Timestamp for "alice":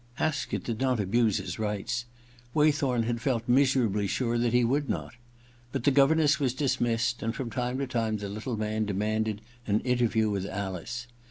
10.47-11.05